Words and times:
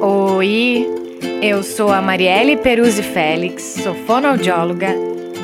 Oi, 0.00 0.86
eu 1.42 1.62
sou 1.64 1.90
a 1.90 2.00
Marielle 2.00 2.56
Peruzzi 2.56 3.02
Félix, 3.02 3.62
sou 3.82 3.96
fonoaudióloga 4.06 4.94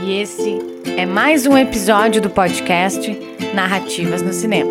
e 0.05 0.21
esse 0.21 0.59
é 0.97 1.05
mais 1.05 1.45
um 1.45 1.59
episódio 1.59 2.23
do 2.23 2.31
podcast 2.31 3.11
Narrativas 3.53 4.23
no 4.23 4.33
Cinema. 4.33 4.71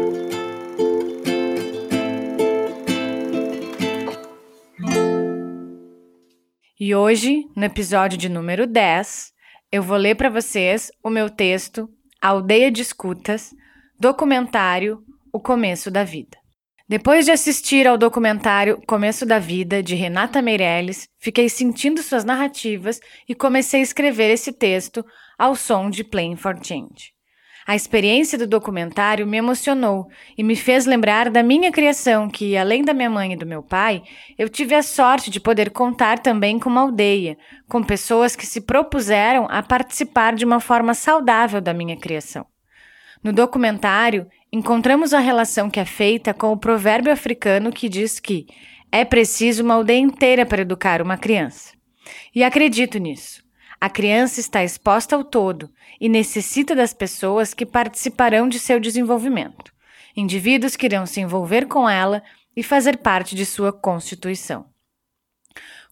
E 6.80 6.96
hoje, 6.96 7.46
no 7.56 7.66
episódio 7.66 8.18
de 8.18 8.30
número 8.30 8.66
10, 8.66 9.34
eu 9.70 9.84
vou 9.84 9.98
ler 9.98 10.16
para 10.16 10.30
vocês 10.30 10.90
o 11.04 11.10
meu 11.10 11.30
texto 11.30 11.90
Aldeia 12.22 12.72
de 12.72 12.82
Escutas, 12.84 13.52
documentário 14.02 15.04
O 15.32 15.40
Começo 15.40 15.92
da 15.92 16.04
Vida. 16.04 16.36
Depois 16.90 17.24
de 17.24 17.32
assistir 17.32 17.86
ao 17.86 18.00
documentário 18.00 18.82
Começo 18.88 19.28
da 19.28 19.38
Vida, 19.38 19.84
de 19.84 19.94
Renata 19.94 20.42
Meirelles, 20.42 21.08
fiquei 21.20 21.48
sentindo 21.48 22.02
suas 22.02 22.24
narrativas 22.24 23.00
e 23.30 23.36
comecei 23.36 23.80
a 23.80 23.84
escrever 23.84 24.32
esse 24.32 24.52
texto 24.52 25.06
ao 25.38 25.56
som 25.56 25.88
de 25.88 26.04
Playing 26.04 26.36
for 26.36 26.58
Change. 26.64 27.14
A 27.68 27.76
experiência 27.76 28.40
do 28.40 28.48
documentário 28.48 29.28
me 29.28 29.38
emocionou 29.38 30.08
e 30.36 30.44
me 30.44 30.56
fez 30.56 30.88
lembrar 30.88 31.30
da 31.30 31.44
minha 31.44 31.72
criação, 31.72 32.28
que, 32.28 32.58
além 32.58 32.84
da 32.84 32.96
minha 32.96 33.08
mãe 33.08 33.34
e 33.34 33.38
do 33.38 33.46
meu 33.46 33.62
pai, 33.62 34.02
eu 34.36 34.50
tive 34.50 34.74
a 34.74 34.82
sorte 34.82 35.30
de 35.30 35.40
poder 35.40 35.70
contar 35.70 36.18
também 36.18 36.58
com 36.58 36.72
uma 36.72 36.82
aldeia, 36.82 37.38
com 37.70 37.84
pessoas 37.84 38.36
que 38.36 38.48
se 38.48 38.62
propuseram 38.62 39.46
a 39.48 39.62
participar 39.62 40.34
de 40.34 40.44
uma 40.44 40.60
forma 40.60 40.96
saudável 40.96 41.62
da 41.62 41.72
minha 41.72 41.96
criação. 41.96 42.51
No 43.24 43.32
documentário, 43.32 44.28
encontramos 44.52 45.14
a 45.14 45.20
relação 45.20 45.70
que 45.70 45.80
é 45.80 45.86
feita 45.86 46.34
com 46.34 46.52
o 46.52 46.58
provérbio 46.58 47.14
africano 47.14 47.72
que 47.72 47.88
diz 47.88 48.20
que 48.20 48.48
é 48.92 49.06
preciso 49.06 49.64
uma 49.64 49.76
aldeia 49.76 50.00
inteira 50.00 50.46
para 50.46 50.64
educar 50.64 51.02
uma 51.02 51.18
criança. 51.18 51.74
E 52.34 52.44
acredito 52.44 52.98
nisso. 52.98 53.44
A 53.80 53.90
criança 53.90 54.40
está 54.40 54.64
exposta 54.64 55.16
ao 55.16 55.24
todo 55.24 55.70
e 56.00 56.10
necessita 56.10 56.76
das 56.76 56.94
pessoas 56.94 57.54
que 57.54 57.66
participarão 57.66 58.48
de 58.48 58.60
seu 58.60 58.80
desenvolvimento, 58.80 59.72
indivíduos 60.16 60.76
que 60.76 60.86
irão 60.86 61.06
se 61.06 61.22
envolver 61.22 61.68
com 61.68 61.90
ela 61.90 62.22
e 62.56 62.62
fazer 62.62 62.98
parte 62.98 63.36
de 63.36 63.46
sua 63.46 63.72
constituição. 63.72 64.66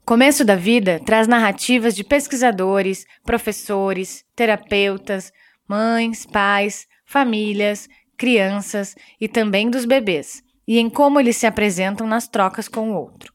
Começo 0.04 0.44
da 0.44 0.56
Vida 0.56 1.00
traz 1.06 1.28
narrativas 1.28 1.96
de 1.96 2.04
pesquisadores, 2.04 3.06
professores, 3.24 4.26
terapeutas, 4.36 5.32
mães, 5.68 6.26
pais, 6.26 6.88
famílias, 7.10 7.90
crianças 8.16 8.96
e 9.20 9.28
também 9.28 9.68
dos 9.68 9.84
bebês, 9.84 10.44
e 10.68 10.78
em 10.78 10.88
como 10.88 11.20
eles 11.20 11.38
se 11.38 11.48
apresentam 11.48 12.06
nas 12.06 12.28
trocas 12.28 12.68
com 12.68 12.92
o 12.92 12.96
outro. 12.96 13.34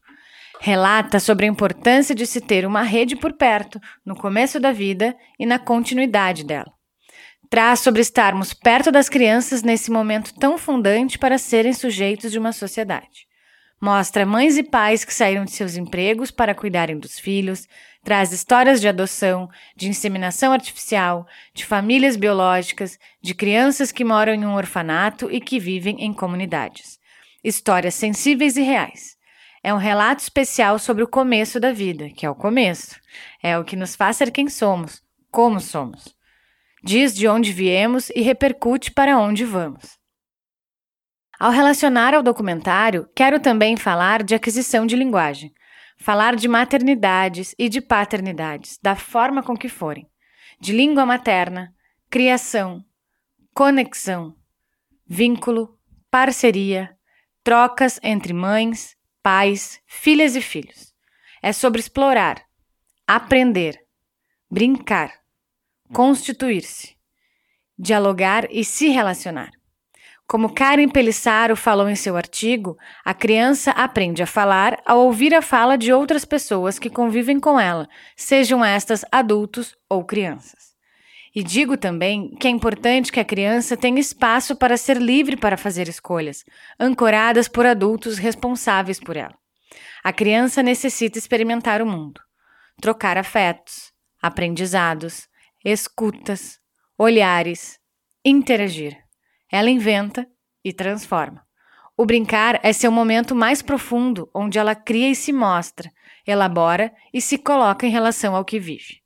Relata 0.61 1.19
sobre 1.19 1.45
a 1.45 1.49
importância 1.49 2.15
de 2.15 2.25
se 2.25 2.39
ter 2.39 2.65
uma 2.65 2.83
rede 2.83 3.17
por 3.17 3.33
perto, 3.33 3.79
no 4.05 4.15
começo 4.15 4.61
da 4.61 4.71
vida 4.71 5.13
e 5.37 5.45
na 5.45 5.59
continuidade 5.59 6.45
dela. 6.45 6.71
Traz 7.49 7.81
sobre 7.81 8.01
estarmos 8.01 8.53
perto 8.53 8.91
das 8.91 9.09
crianças 9.09 9.61
nesse 9.61 9.91
momento 9.91 10.33
tão 10.35 10.57
fundante 10.57 11.19
para 11.19 11.37
serem 11.37 11.73
sujeitos 11.73 12.31
de 12.31 12.39
uma 12.39 12.53
sociedade. 12.53 13.27
Mostra 13.81 14.25
mães 14.25 14.57
e 14.57 14.63
pais 14.63 15.03
que 15.03 15.13
saíram 15.13 15.45
de 15.45 15.51
seus 15.51 15.75
empregos 15.75 16.31
para 16.31 16.55
cuidarem 16.55 16.97
dos 16.97 17.19
filhos, 17.19 17.67
traz 18.03 18.31
histórias 18.31 18.79
de 18.79 18.87
adoção, 18.87 19.49
de 19.75 19.89
inseminação 19.89 20.53
artificial, 20.53 21.27
de 21.53 21.65
famílias 21.65 22.15
biológicas, 22.15 22.97
de 23.21 23.33
crianças 23.33 23.91
que 23.91 24.05
moram 24.05 24.33
em 24.33 24.45
um 24.45 24.55
orfanato 24.55 25.29
e 25.31 25.41
que 25.41 25.59
vivem 25.59 26.03
em 26.03 26.13
comunidades. 26.13 26.99
Histórias 27.43 27.95
sensíveis 27.95 28.57
e 28.57 28.61
reais 28.61 29.15
é 29.65 29.73
um 29.73 29.77
relato 29.77 30.19
especial 30.19 30.77
sobre 30.77 31.03
o 31.03 31.07
começo 31.07 31.59
da 31.59 31.71
vida, 31.71 32.11
que 32.11 32.23
é 32.23 32.29
o 32.29 32.35
começo. 32.35 33.01
É 33.41 33.57
o 33.57 33.63
que 33.63 33.75
nos 33.75 33.95
faz 33.95 34.17
ser 34.17 34.29
quem 34.29 34.47
somos, 34.47 35.01
como 35.31 35.59
somos. 35.59 36.15
Diz 36.83 37.15
de 37.15 37.27
onde 37.27 37.51
viemos 37.51 38.11
e 38.11 38.21
repercute 38.21 38.91
para 38.91 39.17
onde 39.17 39.43
vamos. 39.43 39.97
Ao 41.37 41.51
relacionar 41.51 42.13
ao 42.13 42.23
documentário, 42.23 43.09
quero 43.13 43.39
também 43.39 43.75
falar 43.75 44.23
de 44.23 44.33
aquisição 44.33 44.85
de 44.85 44.95
linguagem, 44.95 45.53
falar 45.97 46.35
de 46.35 46.47
maternidades 46.47 47.53
e 47.59 47.67
de 47.67 47.81
paternidades, 47.81 48.79
da 48.81 48.95
forma 48.95 49.43
com 49.43 49.55
que 49.55 49.67
forem, 49.67 50.07
de 50.59 50.71
língua 50.71 51.05
materna, 51.05 51.73
criação, 52.09 52.83
conexão, 53.53 54.35
vínculo, 55.05 55.77
parceria, 56.09 56.97
trocas 57.43 57.99
entre 58.01 58.31
mães, 58.31 58.95
pais, 59.21 59.81
filhas 59.85 60.35
e 60.35 60.41
filhos. 60.41 60.93
É 61.41 61.51
sobre 61.51 61.81
explorar, 61.81 62.41
aprender, 63.05 63.77
brincar, 64.49 65.11
constituir-se, 65.93 66.95
dialogar 67.77 68.47
e 68.49 68.63
se 68.63 68.87
relacionar. 68.87 69.51
Como 70.27 70.53
Karen 70.53 70.89
Pelissaro 70.89 71.55
falou 71.55 71.87
em 71.87 71.95
seu 71.95 72.17
artigo, 72.17 72.75
a 73.03 73.13
criança 73.13 73.69
aprende 73.71 74.23
a 74.23 74.27
falar 74.27 74.81
ao 74.83 75.05
ouvir 75.05 75.35
a 75.35 75.41
fala 75.41 75.77
de 75.77 75.93
outras 75.93 76.25
pessoas 76.25 76.79
que 76.79 76.89
convivem 76.89 77.39
com 77.39 77.59
ela, 77.59 77.87
sejam 78.15 78.65
estas 78.65 79.05
adultos 79.11 79.75
ou 79.87 80.03
crianças. 80.03 80.73
E 81.35 81.43
digo 81.43 81.77
também 81.77 82.33
que 82.39 82.47
é 82.47 82.49
importante 82.49 83.11
que 83.11 83.19
a 83.19 83.25
criança 83.25 83.77
tenha 83.77 83.99
espaço 83.99 84.55
para 84.55 84.77
ser 84.77 84.97
livre 84.97 85.37
para 85.37 85.57
fazer 85.57 85.87
escolhas, 85.87 86.43
ancoradas 86.79 87.47
por 87.47 87.65
adultos 87.65 88.17
responsáveis 88.17 88.99
por 88.99 89.15
ela. 89.15 89.37
A 90.03 90.11
criança 90.11 90.63
necessita 90.63 91.19
experimentar 91.19 91.83
o 91.83 91.85
mundo, 91.85 92.19
trocar 92.81 93.17
afetos, 93.17 93.91
aprendizados, 94.19 95.27
escutas, 95.63 96.57
olhares, 96.97 97.77
interagir. 98.23 99.04
Ela 99.55 99.69
inventa 99.69 100.27
e 100.65 100.73
transforma. 100.73 101.41
O 101.95 102.05
brincar 102.05 102.59
é 102.61 102.73
seu 102.73 102.91
momento 102.91 103.33
mais 103.33 103.61
profundo, 103.61 104.29
onde 104.35 104.59
ela 104.59 104.75
cria 104.75 105.09
e 105.09 105.15
se 105.15 105.31
mostra, 105.31 105.89
elabora 106.27 106.91
e 107.13 107.21
se 107.21 107.37
coloca 107.37 107.87
em 107.87 107.89
relação 107.89 108.35
ao 108.35 108.43
que 108.43 108.59
vive. 108.59 108.99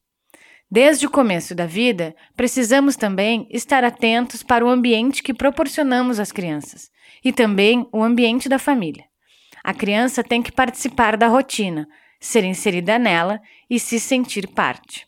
Desde 0.67 1.05
o 1.05 1.11
começo 1.11 1.53
da 1.53 1.67
vida, 1.67 2.15
precisamos 2.35 2.95
também 2.95 3.47
estar 3.51 3.83
atentos 3.83 4.41
para 4.41 4.65
o 4.65 4.69
ambiente 4.69 5.21
que 5.21 5.35
proporcionamos 5.35 6.19
às 6.19 6.31
crianças 6.31 6.89
e 7.23 7.31
também 7.31 7.87
o 7.93 8.01
ambiente 8.01 8.49
da 8.49 8.57
família. 8.57 9.05
A 9.63 9.71
criança 9.71 10.23
tem 10.23 10.41
que 10.41 10.51
participar 10.51 11.15
da 11.15 11.27
rotina, 11.27 11.87
ser 12.19 12.43
inserida 12.43 12.97
nela 12.97 13.39
e 13.69 13.79
se 13.79 13.99
sentir 13.99 14.47
parte. 14.47 15.07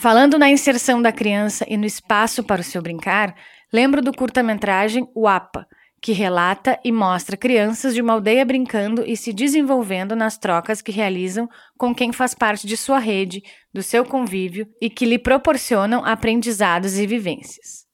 Falando 0.00 0.38
na 0.38 0.48
inserção 0.48 1.02
da 1.02 1.10
criança 1.10 1.64
e 1.68 1.76
no 1.76 1.84
espaço 1.84 2.44
para 2.44 2.60
o 2.60 2.64
seu 2.64 2.80
brincar, 2.80 3.34
lembro 3.72 4.02
do 4.02 4.12
curta-metragem 4.12 5.08
O 5.14 5.26
APA, 5.26 5.66
que 6.00 6.12
relata 6.12 6.78
e 6.84 6.92
mostra 6.92 7.36
crianças 7.36 7.94
de 7.94 8.00
uma 8.00 8.12
aldeia 8.12 8.44
brincando 8.44 9.04
e 9.04 9.16
se 9.16 9.32
desenvolvendo 9.32 10.14
nas 10.14 10.38
trocas 10.38 10.80
que 10.80 10.92
realizam 10.92 11.48
com 11.76 11.94
quem 11.94 12.12
faz 12.12 12.34
parte 12.34 12.66
de 12.66 12.76
sua 12.76 12.98
rede, 12.98 13.42
do 13.72 13.82
seu 13.82 14.04
convívio 14.04 14.68
e 14.80 14.88
que 14.88 15.04
lhe 15.04 15.18
proporcionam 15.18 16.04
aprendizados 16.04 16.98
e 16.98 17.06
vivências. 17.06 17.86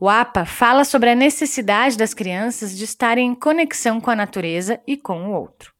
O 0.00 0.08
APA 0.08 0.44
fala 0.44 0.84
sobre 0.84 1.10
a 1.10 1.14
necessidade 1.14 1.96
das 1.96 2.12
crianças 2.12 2.76
de 2.76 2.84
estarem 2.84 3.28
em 3.28 3.34
conexão 3.36 4.00
com 4.00 4.10
a 4.10 4.16
natureza 4.16 4.80
e 4.84 4.96
com 4.96 5.28
o 5.28 5.32
outro. 5.32 5.72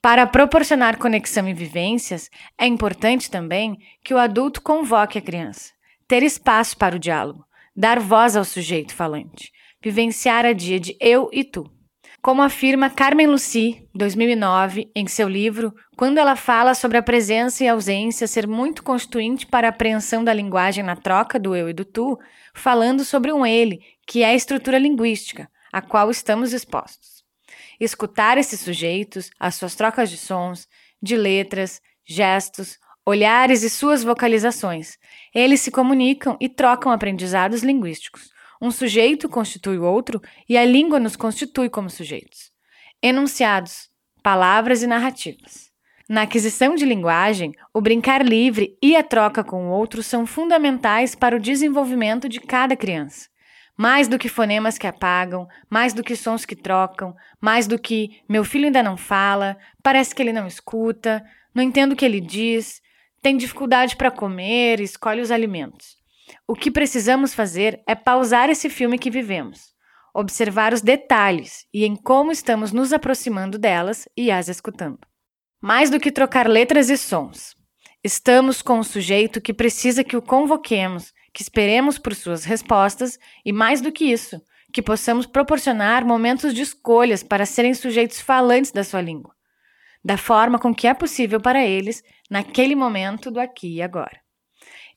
Para 0.00 0.26
proporcionar 0.26 0.98
conexão 0.98 1.46
e 1.48 1.54
vivências, 1.54 2.30
é 2.58 2.66
importante 2.66 3.30
também 3.30 3.76
que 4.02 4.14
o 4.14 4.18
adulto 4.18 4.62
convoque 4.62 5.18
a 5.18 5.22
criança, 5.22 5.72
ter 6.08 6.22
espaço 6.22 6.76
para 6.76 6.96
o 6.96 6.98
diálogo, 6.98 7.44
dar 7.76 7.98
voz 8.00 8.36
ao 8.36 8.44
sujeito 8.44 8.94
falante 8.94 9.52
vivenciar 9.84 10.46
a 10.46 10.54
dia 10.54 10.80
de 10.80 10.96
eu 10.98 11.28
e 11.30 11.44
tu. 11.44 11.70
Como 12.22 12.40
afirma 12.40 12.88
Carmen 12.88 13.26
Lucy, 13.26 13.86
2009, 13.94 14.90
em 14.96 15.06
seu 15.06 15.28
livro, 15.28 15.74
quando 15.94 16.16
ela 16.16 16.34
fala 16.36 16.72
sobre 16.74 16.96
a 16.96 17.02
presença 17.02 17.62
e 17.62 17.68
ausência 17.68 18.26
ser 18.26 18.48
muito 18.48 18.82
constituinte 18.82 19.46
para 19.46 19.68
a 19.68 19.70
apreensão 19.70 20.24
da 20.24 20.32
linguagem 20.32 20.82
na 20.82 20.96
troca 20.96 21.38
do 21.38 21.54
eu 21.54 21.68
e 21.68 21.74
do 21.74 21.84
tu, 21.84 22.18
falando 22.54 23.04
sobre 23.04 23.30
um 23.30 23.44
ele, 23.44 23.80
que 24.06 24.22
é 24.22 24.28
a 24.28 24.34
estrutura 24.34 24.78
linguística, 24.78 25.50
a 25.70 25.82
qual 25.82 26.10
estamos 26.10 26.54
expostos. 26.54 27.22
Escutar 27.78 28.38
esses 28.38 28.60
sujeitos, 28.60 29.28
as 29.38 29.56
suas 29.56 29.74
trocas 29.74 30.08
de 30.08 30.16
sons, 30.16 30.66
de 31.02 31.14
letras, 31.14 31.82
gestos, 32.06 32.78
olhares 33.06 33.62
e 33.62 33.70
suas 33.70 34.02
vocalizações. 34.02 34.98
Eles 35.34 35.60
se 35.60 35.70
comunicam 35.70 36.36
e 36.40 36.48
trocam 36.48 36.90
aprendizados 36.90 37.62
linguísticos. 37.62 38.32
Um 38.60 38.70
sujeito 38.70 39.28
constitui 39.28 39.78
o 39.78 39.84
outro 39.84 40.20
e 40.48 40.56
a 40.56 40.64
língua 40.64 40.98
nos 40.98 41.16
constitui 41.16 41.68
como 41.68 41.90
sujeitos. 41.90 42.50
Enunciados, 43.02 43.90
palavras 44.22 44.82
e 44.82 44.86
narrativas. 44.86 45.70
Na 46.08 46.22
aquisição 46.22 46.74
de 46.74 46.84
linguagem, 46.84 47.52
o 47.72 47.80
brincar 47.80 48.24
livre 48.24 48.76
e 48.82 48.94
a 48.94 49.02
troca 49.02 49.42
com 49.42 49.68
o 49.68 49.70
outro 49.70 50.02
são 50.02 50.26
fundamentais 50.26 51.14
para 51.14 51.36
o 51.36 51.40
desenvolvimento 51.40 52.28
de 52.28 52.40
cada 52.40 52.76
criança. 52.76 53.28
Mais 53.76 54.06
do 54.06 54.18
que 54.18 54.28
fonemas 54.28 54.78
que 54.78 54.86
apagam, 54.86 55.48
mais 55.68 55.92
do 55.92 56.04
que 56.04 56.14
sons 56.14 56.44
que 56.44 56.54
trocam, 56.54 57.14
mais 57.40 57.66
do 57.66 57.78
que 57.78 58.20
meu 58.28 58.44
filho 58.44 58.66
ainda 58.66 58.82
não 58.82 58.96
fala, 58.96 59.56
parece 59.82 60.14
que 60.14 60.22
ele 60.22 60.32
não 60.32 60.46
escuta, 60.46 61.24
não 61.54 61.62
entendo 61.62 61.92
o 61.92 61.96
que 61.96 62.04
ele 62.04 62.20
diz, 62.20 62.80
tem 63.24 63.38
dificuldade 63.38 63.96
para 63.96 64.10
comer, 64.10 64.80
escolhe 64.80 65.22
os 65.22 65.30
alimentos. 65.30 65.96
O 66.46 66.54
que 66.54 66.70
precisamos 66.70 67.32
fazer 67.32 67.82
é 67.88 67.94
pausar 67.94 68.50
esse 68.50 68.68
filme 68.68 68.98
que 68.98 69.10
vivemos, 69.10 69.72
observar 70.14 70.74
os 70.74 70.82
detalhes 70.82 71.64
e 71.72 71.86
em 71.86 71.96
como 71.96 72.30
estamos 72.30 72.70
nos 72.70 72.92
aproximando 72.92 73.58
delas 73.58 74.06
e 74.14 74.30
as 74.30 74.48
escutando. 74.48 74.98
Mais 75.58 75.88
do 75.88 75.98
que 75.98 76.12
trocar 76.12 76.46
letras 76.46 76.90
e 76.90 76.98
sons, 76.98 77.56
estamos 78.04 78.60
com 78.60 78.80
um 78.80 78.84
sujeito 78.84 79.40
que 79.40 79.54
precisa 79.54 80.04
que 80.04 80.18
o 80.18 80.20
convoquemos 80.20 81.10
que 81.32 81.42
esperemos 81.42 81.98
por 81.98 82.14
suas 82.14 82.44
respostas 82.44 83.18
e, 83.42 83.52
mais 83.52 83.80
do 83.80 83.90
que 83.90 84.04
isso, 84.04 84.40
que 84.70 84.82
possamos 84.82 85.24
proporcionar 85.24 86.04
momentos 86.04 86.52
de 86.52 86.60
escolhas 86.60 87.22
para 87.22 87.46
serem 87.46 87.72
sujeitos 87.72 88.20
falantes 88.20 88.70
da 88.70 88.84
sua 88.84 89.00
língua, 89.00 89.34
da 90.04 90.16
forma 90.16 90.58
com 90.58 90.74
que 90.74 90.86
é 90.86 90.94
possível 90.94 91.40
para 91.40 91.64
eles 91.64 92.02
naquele 92.30 92.74
momento 92.74 93.30
do 93.30 93.40
aqui 93.40 93.76
e 93.76 93.82
agora. 93.82 94.20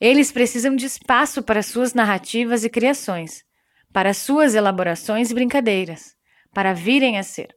Eles 0.00 0.30
precisam 0.30 0.76
de 0.76 0.86
espaço 0.86 1.42
para 1.42 1.62
suas 1.62 1.94
narrativas 1.94 2.64
e 2.64 2.70
criações, 2.70 3.42
para 3.92 4.12
suas 4.12 4.54
elaborações 4.54 5.30
e 5.30 5.34
brincadeiras, 5.34 6.14
para 6.52 6.72
virem 6.72 7.18
a 7.18 7.22
ser. 7.22 7.48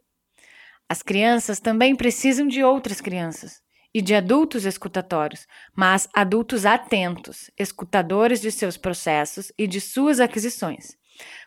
As 0.88 1.02
crianças 1.02 1.60
também 1.60 1.96
precisam 1.96 2.48
de 2.48 2.64
outras 2.64 3.00
crianças, 3.00 3.62
e 3.94 4.02
de 4.02 4.16
adultos 4.16 4.66
escutatórios, 4.66 5.46
mas 5.76 6.08
adultos 6.14 6.66
atentos, 6.66 7.52
escutadores 7.58 8.40
de 8.40 8.52
seus 8.52 8.78
processos 8.78 9.52
e 9.58 9.68
de 9.68 9.82
suas 9.82 10.20
aquisições. 10.20 10.98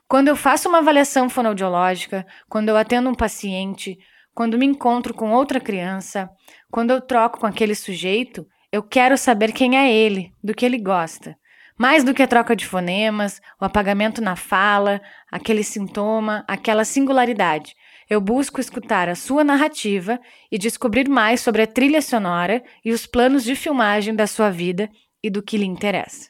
Quando 0.06 0.28
eu 0.28 0.36
faço 0.36 0.68
uma 0.68 0.78
avaliação 0.78 1.30
fonoaudiológica, 1.30 2.26
quando 2.48 2.68
eu 2.68 2.76
atendo 2.76 3.08
um 3.08 3.14
paciente, 3.14 3.98
quando 4.34 4.58
me 4.58 4.66
encontro 4.66 5.14
com 5.14 5.32
outra 5.32 5.60
criança, 5.60 6.28
quando 6.70 6.90
eu 6.90 7.00
troco 7.00 7.40
com 7.40 7.46
aquele 7.46 7.75
sujeito, 7.75 8.46
eu 8.72 8.82
quero 8.82 9.16
saber 9.16 9.52
quem 9.52 9.76
é 9.78 9.92
ele, 9.92 10.32
do 10.42 10.54
que 10.54 10.66
ele 10.66 10.78
gosta. 10.78 11.36
Mais 11.78 12.04
do 12.04 12.12
que 12.14 12.22
a 12.22 12.26
troca 12.26 12.54
de 12.54 12.66
fonemas, 12.66 13.40
o 13.60 13.64
apagamento 13.64 14.20
na 14.20 14.36
fala, 14.36 15.00
aquele 15.31 15.64
sintoma, 15.64 16.44
aquela 16.48 16.84
singularidade 16.84 17.75
eu 18.08 18.20
busco 18.20 18.60
escutar 18.60 19.08
a 19.08 19.14
sua 19.14 19.42
narrativa 19.42 20.20
e 20.50 20.58
descobrir 20.58 21.08
mais 21.08 21.40
sobre 21.40 21.62
a 21.62 21.66
trilha 21.66 22.02
sonora 22.02 22.62
e 22.84 22.92
os 22.92 23.06
planos 23.06 23.44
de 23.44 23.54
filmagem 23.54 24.14
da 24.14 24.26
sua 24.26 24.50
vida 24.50 24.90
e 25.22 25.31
do 25.31 25.42
que 25.42 25.56
lhe 25.56 25.64
interessa. 25.64 26.28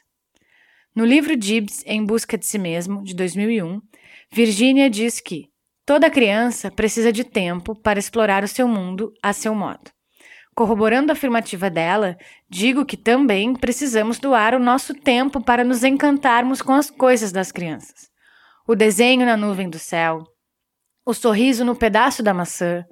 No 0.95 1.05
livro 1.05 1.39
Gibbs 1.39 1.83
Em 1.85 2.05
Busca 2.05 2.37
de 2.37 2.45
Si 2.45 2.57
Mesmo, 2.57 3.03
de 3.03 3.13
2001, 3.13 3.81
Virginia 4.31 4.89
diz 4.89 5.19
que 5.19 5.49
toda 5.85 6.09
criança 6.09 6.71
precisa 6.71 7.11
de 7.11 7.23
tempo 7.23 7.75
para 7.75 7.99
explorar 7.99 8.43
o 8.43 8.47
seu 8.47 8.67
mundo 8.67 9.13
a 9.21 9.31
seu 9.31 9.53
modo. 9.53 9.91
Corroborando 10.55 11.11
a 11.11 11.13
afirmativa 11.13 11.69
dela, 11.69 12.17
digo 12.49 12.85
que 12.85 12.95
também 12.95 13.53
precisamos 13.53 14.17
doar 14.17 14.55
o 14.55 14.59
nosso 14.59 14.93
tempo 14.95 15.41
para 15.41 15.63
nos 15.63 15.83
encantarmos 15.83 16.61
com 16.61 16.73
as 16.73 16.89
coisas 16.89 17.31
das 17.31 17.51
crianças. 17.51 18.09
O 18.67 18.73
desenho 18.73 19.25
na 19.25 19.37
nuvem 19.37 19.69
do 19.69 19.77
céu, 19.77 20.23
o 21.05 21.13
sorriso 21.13 21.63
no 21.63 21.75
pedaço 21.75 22.23
da 22.23 22.33
maçã, 22.33 22.83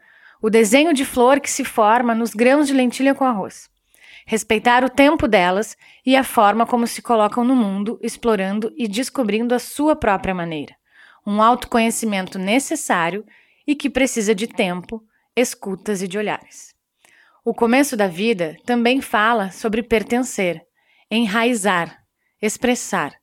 o 0.42 0.50
desenho 0.50 0.94
de 0.94 1.06
flor 1.06 1.40
que 1.40 1.50
se 1.50 1.64
forma 1.64 2.14
nos 2.14 2.34
grãos 2.34 2.68
de 2.68 2.74
lentilha 2.74 3.16
com 3.16 3.24
arroz. 3.24 3.70
Respeitar 4.26 4.84
o 4.84 4.90
tempo 4.90 5.28
delas 5.28 5.76
e 6.06 6.16
a 6.16 6.24
forma 6.24 6.66
como 6.66 6.86
se 6.86 7.02
colocam 7.02 7.44
no 7.44 7.56
mundo, 7.56 7.98
explorando 8.02 8.72
e 8.78 8.88
descobrindo 8.88 9.56
a 9.56 9.60
sua 9.60 9.96
própria 9.96 10.36
maneira. 10.36 10.76
Um 11.26 11.42
autoconhecimento 11.42 12.38
necessário 12.38 13.26
e 13.66 13.76
que 13.76 13.90
precisa 13.90 14.36
de 14.36 14.48
tempo, 14.48 15.04
escutas 15.36 16.02
e 16.02 16.08
de 16.08 16.18
olhares. 16.18 16.74
O 17.46 17.54
começo 17.54 17.98
da 17.98 18.08
vida 18.08 18.56
também 18.66 19.02
fala 19.02 19.52
sobre 19.52 19.84
pertencer, 19.84 20.62
enraizar, 21.10 22.04
expressar, 22.42 23.14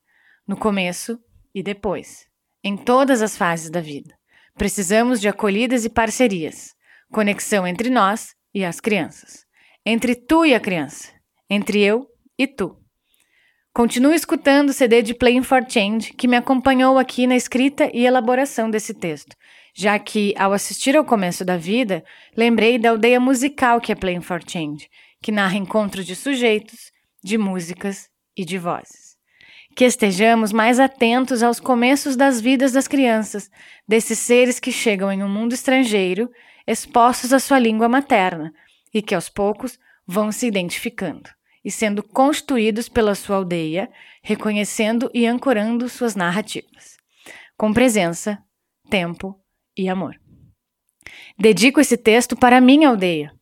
no 0.47 0.57
começo 0.57 1.19
e 1.55 1.63
depois, 1.63 2.27
em 2.65 2.77
todas 2.77 3.23
as 3.23 3.37
fases 3.37 3.71
da 3.71 3.81
vida. 3.81 4.15
Precisamos 4.55 5.21
de 5.21 5.29
acolhidas 5.29 5.85
e 5.85 5.91
parcerias, 5.91 6.75
conexão 7.13 7.67
entre 7.67 7.91
nós 7.91 8.35
e 8.55 8.65
as 8.65 8.81
crianças, 8.81 9.47
entre 9.85 10.15
tu 10.15 10.45
e 10.45 10.55
a 10.55 10.61
criança, 10.61 11.13
entre 11.49 11.83
eu 11.83 12.07
e 12.39 12.47
tu. 12.47 12.80
Continuo 13.73 14.13
escutando 14.13 14.71
o 14.71 14.73
CD 14.73 15.01
de 15.01 15.15
Playing 15.15 15.45
for 15.45 15.65
Change, 15.65 16.13
que 16.15 16.27
me 16.27 16.37
acompanhou 16.37 16.99
aqui 16.99 17.25
na 17.25 17.37
escrita 17.37 17.89
e 17.95 18.05
elaboração 18.05 18.69
desse 18.69 18.93
texto, 18.93 19.37
já 19.73 19.97
que, 19.97 20.35
ao 20.37 20.53
assistir 20.53 20.97
ao 20.97 21.05
começo 21.05 21.45
da 21.45 21.57
vida, 21.57 22.05
lembrei 22.37 22.81
da 22.81 22.91
aldeia 22.91 23.21
musical 23.21 23.81
que 23.81 23.93
é 23.93 23.95
Playing 23.95 24.23
for 24.23 24.43
Change, 24.45 24.89
que 25.23 25.31
narra 25.31 25.57
encontros 25.57 26.05
de 26.05 26.17
sujeitos, 26.17 26.91
de 27.23 27.39
músicas 27.39 28.09
e 28.37 28.45
de 28.45 28.59
vozes. 28.59 29.17
Que 29.77 29.85
estejamos 29.85 30.51
mais 30.51 30.81
atentos 30.81 31.41
aos 31.41 31.61
começos 31.61 32.17
das 32.17 32.41
vidas 32.41 32.73
das 32.73 32.89
crianças, 32.89 33.49
desses 33.87 34.19
seres 34.19 34.59
que 34.59 34.73
chegam 34.73 35.13
em 35.13 35.23
um 35.23 35.29
mundo 35.29 35.53
estrangeiro, 35.53 36.29
expostos 36.67 37.33
à 37.33 37.39
sua 37.39 37.61
língua 37.61 37.89
materna, 37.89 38.53
e 38.93 39.01
que 39.01 39.15
aos 39.15 39.29
poucos 39.29 39.79
vão 40.05 40.33
se 40.33 40.45
identificando 40.45 41.31
e 41.65 41.71
sendo 41.71 42.03
constituídos 42.03 42.89
pela 42.89 43.15
sua 43.15 43.37
aldeia, 43.37 43.91
reconhecendo 44.23 45.11
e 45.13 45.27
ancorando 45.27 45.89
suas 45.89 46.15
narrativas, 46.15 46.97
com 47.57 47.73
presença, 47.73 48.39
tempo 48.89 49.39
e 49.77 49.89
amor. 49.89 50.15
Dedico 51.39 51.81
esse 51.81 51.97
texto 51.97 52.37
para 52.37 52.59
a 52.59 52.61
minha 52.61 52.89
aldeia. 52.89 53.33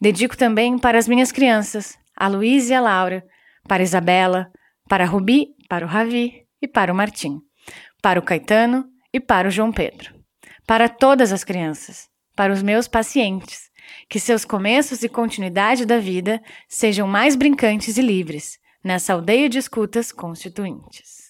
Dedico 0.00 0.36
também 0.36 0.78
para 0.78 0.98
as 0.98 1.08
minhas 1.08 1.32
crianças, 1.32 1.96
a 2.16 2.28
Luísa 2.28 2.72
e 2.72 2.76
a 2.76 2.80
Laura, 2.80 3.24
para 3.66 3.82
a 3.82 3.84
Isabela, 3.84 4.50
para 4.88 5.04
a 5.04 5.06
Rubi 5.06 5.54
para 5.68 5.84
o 5.84 5.88
Ravi 5.88 6.46
e 6.60 6.68
para 6.68 6.92
o 6.92 6.94
Martim, 6.94 7.40
para 8.02 8.18
o 8.18 8.22
Caetano 8.22 8.86
e 9.12 9.20
para 9.20 9.48
o 9.48 9.50
João 9.50 9.72
Pedro, 9.72 10.14
para 10.66 10.88
todas 10.88 11.32
as 11.32 11.44
crianças, 11.44 12.08
para 12.36 12.52
os 12.52 12.62
meus 12.62 12.88
pacientes, 12.88 13.70
que 14.08 14.20
seus 14.20 14.44
começos 14.44 15.02
e 15.02 15.08
continuidade 15.08 15.84
da 15.84 15.98
vida 15.98 16.42
sejam 16.68 17.06
mais 17.06 17.36
brincantes 17.36 17.96
e 17.96 18.02
livres 18.02 18.58
nessa 18.82 19.14
aldeia 19.14 19.48
de 19.48 19.58
escutas 19.58 20.12
constituintes. 20.12 21.24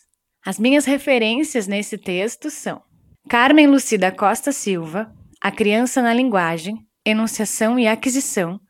As 0.44 0.58
minhas 0.58 0.84
referências 0.84 1.66
nesse 1.66 1.96
texto 1.96 2.50
são 2.50 2.82
Carmen 3.28 3.66
Lucida 3.66 4.12
Costa 4.12 4.52
Silva, 4.52 5.10
A 5.40 5.50
Criança 5.50 6.02
na 6.02 6.12
Linguagem, 6.12 6.76
Enunciação 7.04 7.78
e 7.78 7.86
Aquisição, 7.86 8.60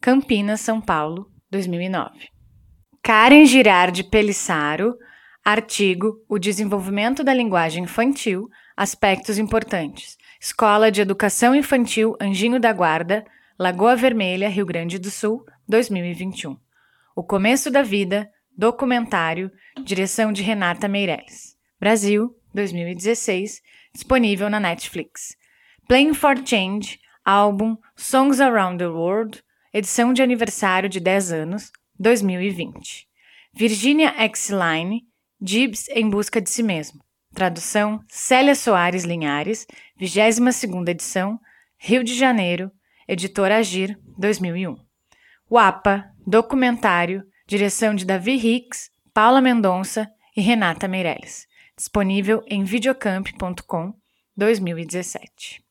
Campinas, 0.00 0.60
São 0.60 0.80
Paulo, 0.80 1.26
2009. 1.50 2.28
Karen 3.02 3.44
Girardi 3.46 4.04
Pelissaro, 4.04 4.94
artigo 5.44 6.14
O 6.28 6.38
Desenvolvimento 6.38 7.24
da 7.24 7.32
Linguagem 7.32 7.84
Infantil, 7.84 8.48
Aspectos 8.76 9.38
Importantes. 9.38 10.16
Escola 10.40 10.92
de 10.92 11.00
Educação 11.00 11.54
Infantil 11.54 12.14
Anjinho 12.20 12.60
da 12.60 12.72
Guarda, 12.72 13.24
Lagoa 13.58 13.96
Vermelha, 13.96 14.50
Rio 14.50 14.66
Grande 14.66 14.98
do 14.98 15.10
Sul, 15.10 15.42
2021. 15.66 16.58
O 17.16 17.24
Começo 17.24 17.70
da 17.70 17.82
Vida, 17.82 18.30
documentário, 18.54 19.50
direção 19.82 20.30
de 20.30 20.42
Renata 20.42 20.86
Meirelles. 20.86 21.56
Brasil, 21.80 22.36
2016, 22.52 23.62
disponível 23.94 24.50
na 24.50 24.60
Netflix. 24.60 25.38
Playing 25.88 26.12
for 26.12 26.36
Change, 26.44 27.00
álbum 27.24 27.78
Songs 27.96 28.42
Around 28.42 28.76
the 28.76 28.88
World, 28.88 29.42
edição 29.72 30.12
de 30.12 30.20
aniversário 30.20 30.90
de 30.90 31.00
10 31.00 31.32
anos, 31.32 31.72
2020. 31.98 33.08
Virginia 33.54 34.10
X. 34.18 34.50
Line, 34.50 35.06
Gibbs 35.40 35.88
em 35.88 36.10
busca 36.10 36.42
de 36.42 36.50
si 36.50 36.62
mesmo. 36.62 37.02
Tradução 37.32 38.04
Célia 38.06 38.54
Soares 38.54 39.04
Linhares, 39.04 39.66
22ª 39.98 40.90
edição, 40.90 41.40
Rio 41.78 42.04
de 42.04 42.14
Janeiro, 42.14 42.70
Editora 43.08 43.58
Agir, 43.58 43.96
2001. 44.18 44.76
Wapa, 45.48 46.10
documentário, 46.26 47.22
direção 47.46 47.94
de 47.94 48.04
Davi 48.04 48.32
Hicks, 48.32 48.90
Paula 49.14 49.40
Mendonça 49.40 50.10
e 50.36 50.40
Renata 50.40 50.88
Meirelles. 50.88 51.46
Disponível 51.76 52.42
em 52.48 52.64
videocamp.com 52.64 53.94
2017. 54.36 55.62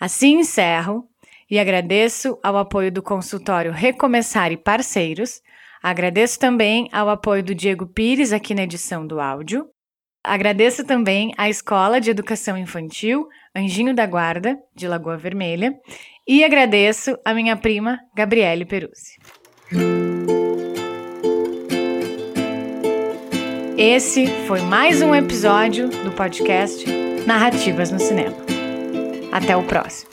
Assim 0.00 0.40
encerro 0.40 1.08
e 1.48 1.60
agradeço 1.60 2.36
ao 2.42 2.56
apoio 2.56 2.90
do 2.90 3.00
consultório 3.00 3.70
Recomeçar 3.70 4.50
e 4.50 4.56
Parceiros. 4.56 5.40
Agradeço 5.80 6.40
também 6.40 6.88
ao 6.90 7.08
apoio 7.08 7.44
do 7.44 7.54
Diego 7.54 7.86
Pires 7.86 8.32
aqui 8.32 8.54
na 8.54 8.64
edição 8.64 9.06
do 9.06 9.20
áudio. 9.20 9.70
Agradeço 10.26 10.84
também 10.84 11.32
à 11.38 11.48
Escola 11.48 12.00
de 12.00 12.10
Educação 12.10 12.58
Infantil 12.58 13.28
Anjinho 13.54 13.94
da 13.94 14.04
Guarda, 14.04 14.58
de 14.74 14.88
Lagoa 14.88 15.16
Vermelha. 15.16 15.72
E 16.26 16.44
agradeço 16.44 17.16
a 17.24 17.32
minha 17.32 17.56
prima 17.56 18.00
Gabriele 18.14 18.64
Peruzzi. 18.64 19.18
Esse 23.78 24.26
foi 24.48 24.60
mais 24.62 25.00
um 25.00 25.14
episódio 25.14 25.88
do 25.88 26.10
podcast 26.10 26.84
Narrativas 27.24 27.92
no 27.92 28.00
Cinema. 28.00 28.36
Até 29.32 29.56
o 29.56 29.62
próximo. 29.62 30.10